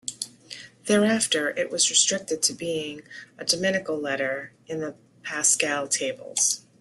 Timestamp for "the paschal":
4.79-5.87